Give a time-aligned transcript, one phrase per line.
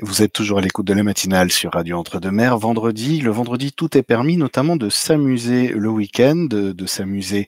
[0.00, 2.58] Vous êtes toujours à l'écoute de la matinale sur Radio Entre-deux-Mers.
[2.58, 7.46] Vendredi, le vendredi, tout est permis, notamment de s'amuser le week-end, de, s'amuser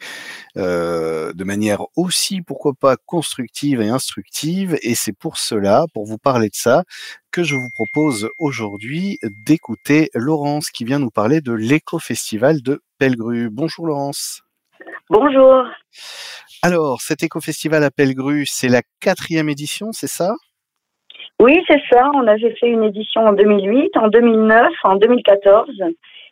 [0.56, 4.78] euh, de manière aussi, pourquoi pas, constructive et instructive.
[4.82, 6.84] Et c'est pour cela, pour vous parler de ça,
[7.32, 13.50] que je vous propose aujourd'hui d'écouter Laurence qui vient nous parler de l'éco-festival de Pellegru.
[13.50, 14.42] Bonjour Laurence.
[15.10, 15.64] Bonjour.
[16.62, 20.36] Alors, cet éco-festival à Pellegru, c'est la quatrième édition, c'est ça?
[21.40, 22.10] Oui, c'est ça.
[22.14, 25.68] On avait fait une édition en 2008, en 2009, en 2014.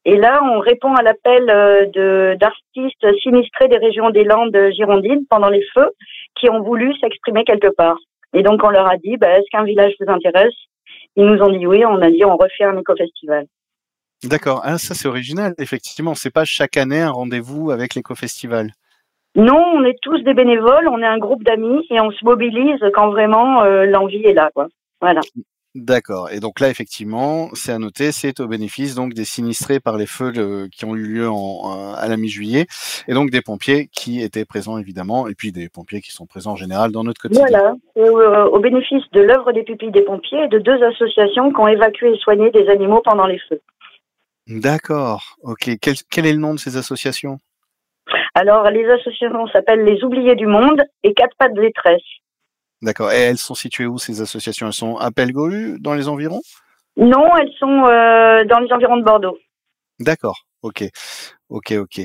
[0.07, 5.51] Et là, on répond à l'appel euh, d'artistes sinistrés des régions des Landes girondines pendant
[5.51, 5.91] les feux
[6.39, 7.99] qui ont voulu s'exprimer quelque part.
[8.35, 10.55] Et donc, on leur a dit, bah, est-ce qu'un village vous intéresse?
[11.17, 11.85] Ils nous ont dit oui.
[11.85, 13.47] On a dit, on refait un éco-festival.
[14.25, 14.63] D'accord.
[14.65, 15.55] Ah, ça, c'est original.
[15.59, 18.71] Effectivement, c'est pas chaque année un rendez-vous avec l'éco-festival.
[19.37, 22.81] Non, on est tous des bénévoles, on est un groupe d'amis et on se mobilise
[22.95, 24.51] quand vraiment euh, l'envie est là.
[24.55, 24.69] Quoi.
[25.05, 25.21] Voilà.
[25.75, 26.31] D'accord.
[26.31, 30.07] Et donc là, effectivement, c'est à noter, c'est au bénéfice donc des sinistrés par les
[30.07, 32.67] feux qui ont eu lieu en, à la mi-juillet,
[33.09, 36.53] et donc des pompiers qui étaient présents évidemment, et puis des pompiers qui sont présents
[36.53, 37.45] en général dans notre quotidien.
[37.49, 41.61] Voilà, euh, au bénéfice de l'œuvre des pupilles des pompiers et de deux associations qui
[41.61, 43.61] ont évacué et soigné des animaux pendant les feux.
[44.47, 45.37] D'accord.
[45.43, 45.71] Ok.
[45.81, 47.39] Quel, quel est le nom de ces associations?
[48.35, 52.03] Alors, les associations s'appellent les Oubliés du Monde et Quatre Pattes de Détresse.
[52.85, 53.11] D'accord.
[53.13, 54.67] Et elles sont situées où ces associations?
[54.67, 56.43] Elles sont à Pellegru, dans les environs?
[56.99, 59.39] Non, elles sont euh, dans les environs de Bordeaux.
[60.01, 60.45] D'accord.
[60.61, 60.85] Ok.
[61.49, 62.03] Ok, ok.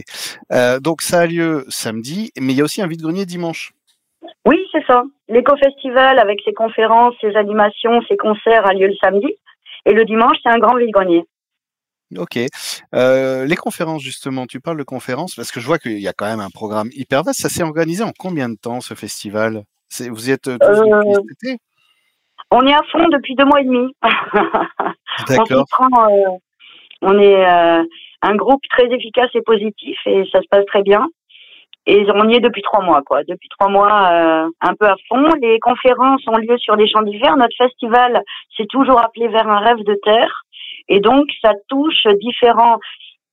[0.54, 3.74] Euh, donc ça a lieu samedi, mais il y a aussi un vide-grenier dimanche.
[4.46, 5.04] Oui, c'est ça.
[5.28, 9.28] L'éco-festival avec ses conférences, ses animations, ses concerts a lieu le samedi.
[9.86, 11.26] Et le dimanche, c'est un grand vide-grenier.
[12.18, 12.40] Ok.
[12.96, 16.14] Euh, les conférences, justement, tu parles de conférences parce que je vois qu'il y a
[16.14, 17.42] quand même un programme hyper vaste.
[17.42, 19.66] Ça s'est organisé en combien de temps, ce festival?
[20.10, 21.56] Vous êtes euh, euh,
[22.52, 23.94] On est à fond depuis deux mois et demi.
[25.28, 25.66] D'accord.
[25.82, 26.38] Euh,
[27.02, 27.46] on, est
[28.22, 31.08] un groupe très efficace et positif et ça se passe très bien.
[31.86, 33.24] Et on y est depuis trois mois, quoi.
[33.24, 34.10] Depuis trois mois,
[34.62, 35.28] un peu à fond.
[35.42, 37.36] Les conférences ont lieu sur les champs d'hiver.
[37.36, 38.22] Notre festival
[38.56, 40.44] s'est toujours appelé vers un rêve de terre.
[40.88, 42.78] Et donc, ça touche différents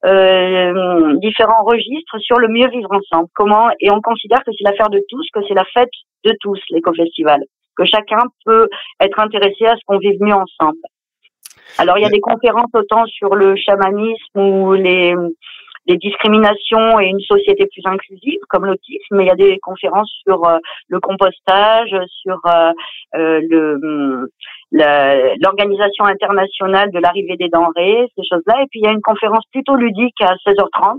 [0.07, 3.29] euh, différents registres sur le mieux vivre ensemble.
[3.35, 5.91] Comment et on considère que c'est l'affaire de tous, que c'est la fête
[6.25, 7.41] de tous l'éco-festival,
[7.77, 8.69] que chacun peut
[9.01, 10.79] être intéressé à ce qu'on vive mieux ensemble.
[11.79, 15.15] Alors il y a des conférences autant sur le chamanisme ou les
[15.87, 20.45] des discriminations et une société plus inclusive comme l'autisme, il y a des conférences sur
[20.45, 20.59] euh,
[20.89, 22.73] le compostage, sur euh,
[23.15, 24.31] euh le
[24.73, 28.63] l'organisation internationale de l'arrivée des denrées, ces choses-là.
[28.63, 30.99] Et puis il y a une conférence plutôt ludique à 16h30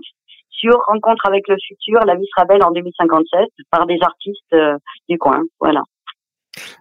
[0.49, 4.55] sur Rencontre avec le futur, la vie sera belle en 2057 par des artistes
[5.07, 5.43] du coin.
[5.59, 5.83] Voilà.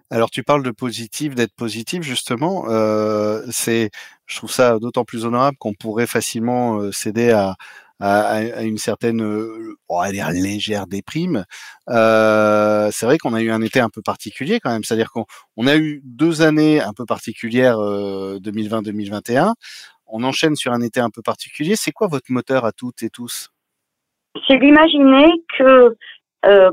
[0.09, 2.63] Alors tu parles de positif, d'être positif justement.
[3.51, 3.91] C'est,
[4.25, 7.55] je trouve ça d'autant plus honorable qu'on pourrait facilement céder à,
[7.99, 11.45] à, une certaine, euh, on va dire légère déprime.
[11.89, 15.25] Euh, c'est vrai qu'on a eu un été un peu particulier quand même, c'est-à-dire qu'on
[15.55, 19.53] on a eu deux années un peu particulières, 2020-2021.
[20.07, 21.75] On enchaîne sur un été un peu particulier.
[21.75, 23.49] C'est quoi votre moteur à toutes et tous?
[24.47, 25.95] C'est d'imaginer que
[26.45, 26.71] euh,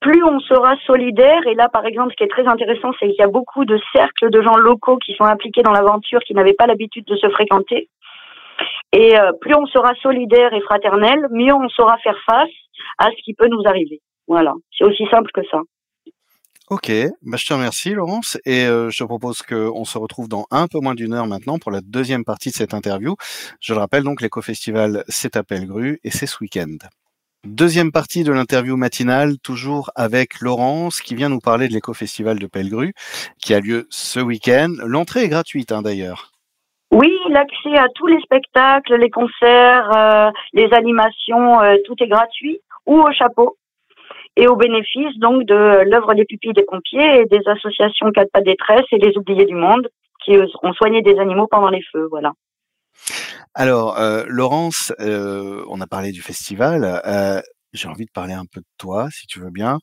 [0.00, 3.18] plus on sera solidaire, et là par exemple ce qui est très intéressant, c'est qu'il
[3.18, 6.54] y a beaucoup de cercles de gens locaux qui sont impliqués dans l'aventure, qui n'avaient
[6.54, 7.88] pas l'habitude de se fréquenter.
[8.92, 12.50] Et euh, plus on sera solidaire et fraternel, mieux on saura faire face
[12.98, 14.00] à ce qui peut nous arriver.
[14.28, 15.60] Voilà, c'est aussi simple que ça.
[16.70, 16.90] Ok,
[17.22, 20.78] bah je te remercie Laurence et euh, je propose qu'on se retrouve dans un peu
[20.78, 23.16] moins d'une heure maintenant pour la deuxième partie de cette interview.
[23.60, 26.76] Je le rappelle donc, l'éco-festival c'est à Pellegru et c'est ce week-end.
[27.44, 32.46] Deuxième partie de l'interview matinale, toujours avec Laurence, qui vient nous parler de l'éco-festival de
[32.46, 32.94] Pellegru,
[33.38, 34.72] qui a lieu ce week-end.
[34.84, 36.31] L'entrée est gratuite, hein, d'ailleurs.
[36.92, 42.60] Oui, l'accès à tous les spectacles, les concerts, euh, les animations, euh, tout est gratuit,
[42.84, 43.56] ou au chapeau,
[44.36, 48.42] et au bénéfice donc de l'œuvre des pupilles des pompiers et des associations Quatre pas
[48.42, 49.88] détresse et les oubliés du monde
[50.22, 52.08] qui ont soigné des animaux pendant les feux.
[52.10, 52.32] Voilà.
[53.54, 57.02] Alors, euh, Laurence, on a parlé du festival.
[57.72, 59.78] J'ai envie de parler un peu de toi, si tu veux bien.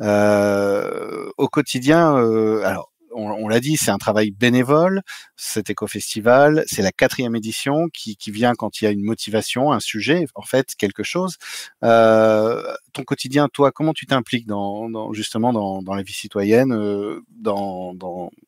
[0.00, 2.16] au quotidien,
[2.64, 5.02] alors on, l'a dit, c'est un travail bénévole,
[5.36, 9.80] cet éco-festival, c'est la quatrième édition qui, vient quand il y a une motivation, un
[9.80, 11.36] sujet, en fait, quelque chose.
[11.82, 12.62] Euh,
[12.92, 17.94] ton quotidien, toi, comment tu t'impliques dans, justement dans, la vie citoyenne, euh, dans,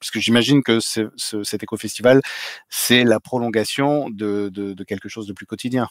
[0.01, 2.21] parce que j'imagine que cet éco-festival,
[2.69, 4.51] c'est la prolongation de,
[4.87, 5.87] quelque chose de plus quotidien.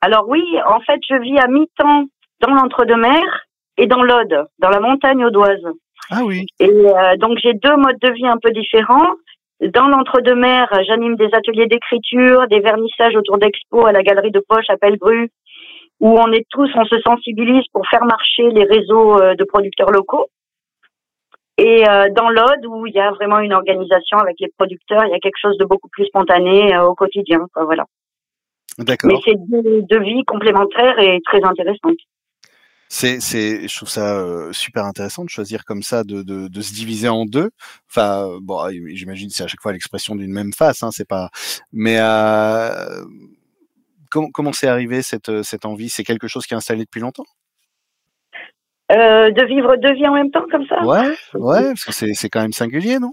[0.00, 2.06] Alors oui, en fait, je vis à mi-temps
[2.40, 3.46] dans l'entre-deux-mers
[3.76, 5.62] et dans l'Aude, dans la montagne audoise.
[6.10, 6.46] Ah oui.
[6.60, 9.14] Et euh, donc j'ai deux modes de vie un peu différents.
[9.60, 14.68] Dans l'entre-deux-mer, j'anime des ateliers d'écriture, des vernissages autour d'expos à la galerie de poche
[14.68, 15.30] à Pellegru,
[16.00, 19.92] où on est tous, on se sensibilise pour faire marcher les réseaux euh, de producteurs
[19.92, 20.26] locaux.
[21.58, 25.10] Et euh, dans l'Aude, où il y a vraiment une organisation avec les producteurs, il
[25.10, 27.46] y a quelque chose de beaucoup plus spontané euh, au quotidien.
[27.54, 27.84] Voilà.
[28.78, 29.10] D'accord.
[29.12, 32.02] Mais c'est deux, deux vies complémentaires et très intéressantes.
[32.94, 36.60] C'est, c'est, je trouve ça euh, super intéressant de choisir comme ça, de, de, de
[36.60, 37.48] se diviser en deux.
[37.88, 41.30] Enfin, bon, j'imagine c'est à chaque fois l'expression d'une même face, hein, c'est pas.
[41.72, 43.02] Mais euh,
[44.10, 45.88] comment, comment c'est arrivé cette, cette envie?
[45.88, 47.24] C'est quelque chose qui est installé depuis longtemps?
[48.92, 50.84] Euh, De vivre deux vies en même temps comme ça?
[50.84, 53.12] Ouais, ouais, parce que c'est, c'est quand même singulier, non?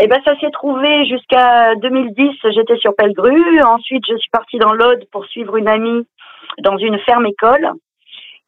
[0.00, 2.30] Eh ben, ça s'est trouvé jusqu'à 2010.
[2.54, 3.60] J'étais sur Pellegru.
[3.62, 6.06] Ensuite, je suis partie dans l'Aude pour suivre une amie
[6.62, 7.72] dans une ferme école.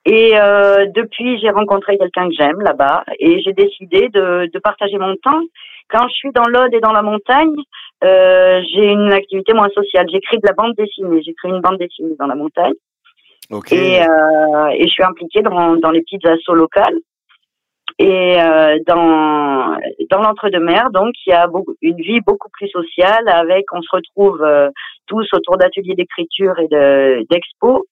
[0.04, 4.98] Et euh, depuis, j'ai rencontré quelqu'un que j'aime là-bas et j'ai décidé de, de, partager
[4.98, 5.40] mon temps.
[5.88, 7.54] Quand je suis dans l'Aude et dans la montagne,
[8.02, 10.06] euh, j'ai une activité moins sociale.
[10.10, 11.22] J'écris de la bande dessinée.
[11.22, 12.72] J'écris une bande dessinée dans la montagne.
[13.50, 13.76] Okay.
[13.76, 16.98] Et, euh, et, je suis impliquée dans, dans les petites assos locales.
[17.98, 19.76] Et euh, dans
[20.10, 23.88] dans l'entre-deux-mer, donc il y a beaucoup, une vie beaucoup plus sociale avec, on se
[23.92, 24.70] retrouve euh,
[25.06, 27.82] tous autour d'ateliers d'écriture et de d'expos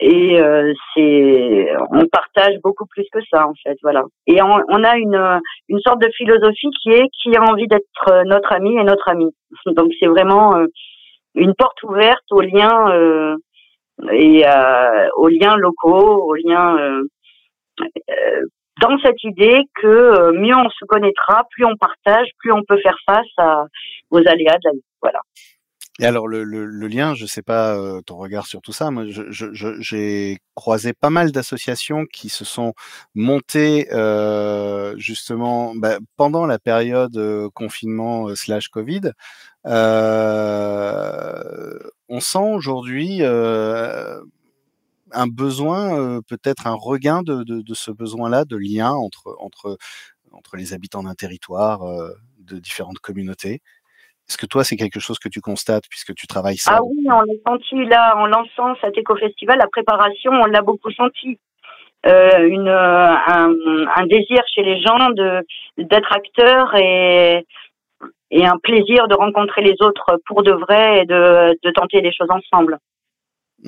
[0.00, 4.02] et euh, c'est on partage beaucoup plus que ça en fait voilà.
[4.26, 8.24] Et on, on, a une une sorte de philosophie qui est qui a envie d'être
[8.24, 9.30] notre ami et notre ami
[9.66, 10.66] donc c'est vraiment euh,
[11.34, 13.36] une porte ouverte aux liens euh,
[14.10, 17.02] et euh, aux liens locaux aux liens euh,
[17.82, 18.40] euh,
[18.80, 22.96] dans cette idée que mieux on se connaîtra plus on partage plus on peut faire
[23.06, 23.64] face à,
[24.10, 24.84] aux aléas de la vie.
[25.02, 25.20] Voilà
[26.00, 26.44] et alors le,
[26.88, 28.90] lien, je sais pas euh, ton regard sur tout ça.
[28.90, 32.72] Moi, j'ai croisé pas mal d'associations qui se sont
[33.14, 39.12] montées euh, justement bah, pendant la période euh, confinement slash Covid.
[42.08, 50.56] On sent aujourd'hui un besoin, peut-être un regain de, ce besoin-là de lien entre entre
[50.56, 51.82] les habitants d'un territoire,
[52.38, 53.60] de différentes communautés.
[54.30, 56.76] Est-ce que toi, c'est quelque chose que tu constates puisque tu travailles ça?
[56.76, 60.92] Ah oui, on l'a senti là en lançant cet éco-festival, la préparation, on l'a beaucoup
[60.92, 61.40] senti.
[62.06, 63.52] Euh, une, un,
[63.96, 65.44] un, désir chez les gens de
[65.78, 67.44] d'être acteurs et,
[68.30, 72.12] et un plaisir de rencontrer les autres pour de vrai et de, de tenter des
[72.12, 72.78] choses ensemble.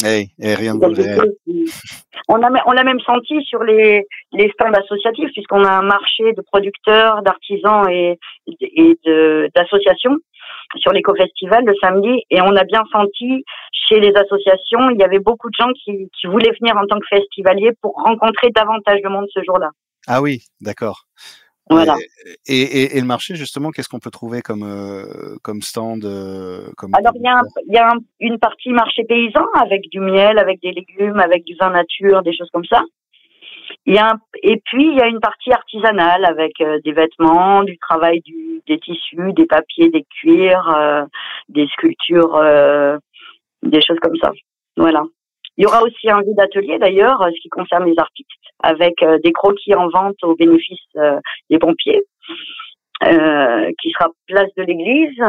[0.01, 1.37] Hey, et rien de
[2.29, 6.33] On a, on l'a même senti sur les, les stands associatifs, puisqu'on a un marché
[6.33, 8.17] de producteurs, d'artisans et,
[8.47, 8.97] et
[9.55, 10.17] d'associations
[10.77, 13.45] sur l'éco-festival le samedi et on a bien senti
[13.89, 16.99] chez les associations, il y avait beaucoup de gens qui, qui voulaient venir en tant
[16.99, 19.71] que festivaliers pour rencontrer davantage de monde ce jour-là.
[20.07, 21.05] Ah oui, d'accord.
[21.71, 21.97] Voilà.
[22.47, 26.69] Et, et, et, le marché, justement, qu'est-ce qu'on peut trouver comme, euh, comme stand euh,
[26.77, 26.91] comme...
[26.95, 30.39] Alors, il y a, un, y a un, une partie marché paysan avec du miel,
[30.39, 32.83] avec des légumes, avec du vin nature, des choses comme ça.
[33.87, 38.63] Et puis il y a une partie artisanale avec euh, des vêtements, du travail du,
[38.67, 41.05] des tissus, des papiers, des cuirs, euh,
[41.49, 42.97] des sculptures, euh,
[43.63, 44.33] des choses comme ça.
[44.77, 45.03] Voilà.
[45.57, 48.29] Il y aura aussi un vide atelier d'ailleurs, ce qui concerne les artistes,
[48.63, 50.81] avec des croquis en vente au bénéfice
[51.51, 52.03] des pompiers,
[53.03, 55.21] qui sera place de l'église.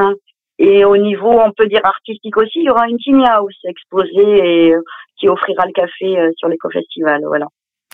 [0.60, 4.70] Et au niveau, on peut dire artistique aussi, il y aura une tiny house exposée
[4.70, 4.74] et
[5.18, 7.22] qui offrira le café sur l'éco-festival.
[7.26, 7.48] Voilà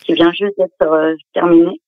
[0.04, 1.80] qui vient juste d'être euh, terminé.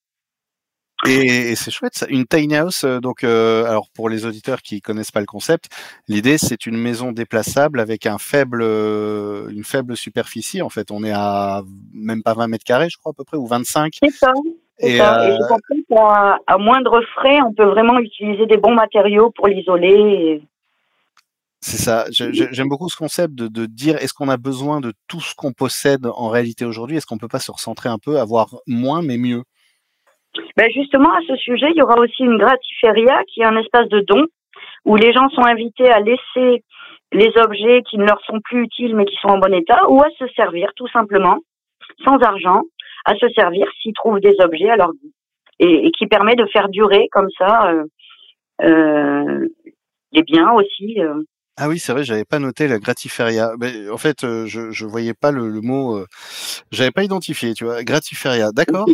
[1.06, 2.06] Et, c'est chouette, ça.
[2.08, 2.84] Une tiny house.
[2.84, 5.68] Euh, donc, euh, alors pour les auditeurs qui connaissent pas le concept,
[6.06, 10.62] l'idée c'est une maison déplaçable avec un faible, euh, une faible superficie.
[10.62, 13.36] En fait, on est à même pas 20 mètres carrés, je crois à peu près,
[13.36, 13.94] ou 25.
[14.00, 14.32] C'est ça.
[14.78, 15.22] Et, ça.
[15.24, 15.36] Euh...
[15.36, 19.94] et qu'à à moindre frais, on peut vraiment utiliser des bons matériaux pour l'isoler.
[19.94, 20.42] Et...
[21.64, 22.06] C'est ça.
[22.10, 25.52] J'aime beaucoup ce concept de, de dire est-ce qu'on a besoin de tout ce qu'on
[25.52, 26.96] possède en réalité aujourd'hui?
[26.96, 29.44] Est-ce qu'on peut pas se recentrer un peu, avoir moins mais mieux?
[30.56, 33.88] Ben Justement, à ce sujet, il y aura aussi une gratiferia qui est un espace
[33.88, 34.24] de don
[34.84, 36.64] où les gens sont invités à laisser
[37.12, 40.02] les objets qui ne leur sont plus utiles mais qui sont en bon état ou
[40.02, 41.38] à se servir tout simplement,
[42.04, 42.62] sans argent,
[43.04, 45.12] à se servir s'ils trouvent des objets à leur goût
[45.60, 47.84] et, qui permet de faire durer comme ça euh,
[48.62, 49.48] euh,
[50.10, 51.00] les biens aussi.
[51.00, 51.22] Euh,
[51.58, 53.52] ah oui, c'est vrai, j'avais pas noté la gratiferia.
[53.60, 56.06] Mais en fait, euh, je je voyais pas le, mot, euh,
[56.70, 58.52] j'avais pas identifié, tu vois, gratiferia.
[58.52, 58.86] D'accord?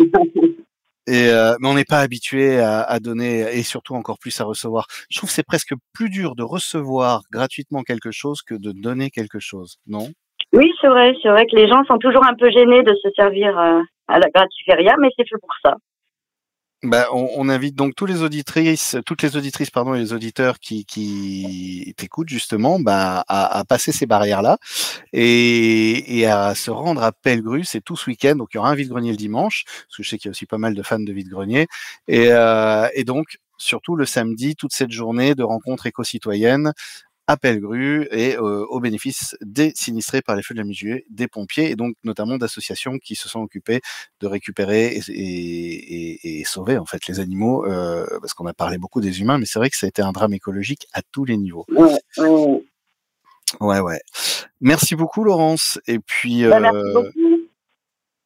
[1.07, 4.45] Et euh, mais on n'est pas habitué à, à, donner et surtout encore plus à
[4.45, 4.87] recevoir.
[5.09, 9.09] Je trouve que c'est presque plus dur de recevoir gratuitement quelque chose que de donner
[9.11, 10.09] quelque chose, non?
[10.53, 13.09] Oui, c'est vrai, c'est vrai que les gens sont toujours un peu gênés de se
[13.17, 15.77] servir à la gratiferia, mais c'est fait pour ça.
[16.85, 20.61] Bah, on, on, invite donc tous les auditrices, toutes les auditrices pardon et les auditeurs
[20.61, 24.58] qui, qui t'écoutent justement bah, à, à, passer ces barrières-là
[25.12, 28.37] et, et, à se rendre à Pellegru, c'est tout ce week-end.
[28.37, 30.30] Donc il y aura un vide-grenier le dimanche, parce que je sais qu'il y a
[30.30, 31.66] aussi pas mal de fans de vide-grenier.
[32.06, 36.73] Et, euh, et donc surtout le samedi, toute cette journée de rencontres éco-citoyennes
[37.28, 41.28] à Pellegru et euh, au bénéfice des sinistrés par les feux de la musée, des
[41.28, 43.80] pompiers et donc notamment d'associations qui se sont occupées
[44.20, 48.78] de récupérer et, et, et sauver en fait les animaux euh, parce qu'on a parlé
[48.78, 51.25] beaucoup des humains mais c'est vrai que ça a été un drame écologique à tous
[51.25, 51.66] les niveaux.
[51.68, 52.62] Ouais, ouais.
[53.61, 54.00] Ouais, ouais.
[54.61, 55.80] Merci beaucoup, Laurence.
[55.87, 57.11] Et puis, bah, euh,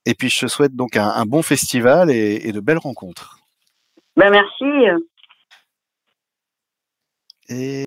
[0.04, 3.38] et puis, je te souhaite donc un, un bon festival et, et, de belles rencontres.
[4.16, 4.64] Bah, merci.
[7.48, 7.80] Et